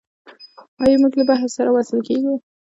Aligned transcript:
آیا 0.83 0.95
موږ 1.01 1.13
له 1.19 1.23
بحر 1.29 1.49
سره 1.57 1.69
وصل 1.71 1.99
کیږو؟ 2.07 2.33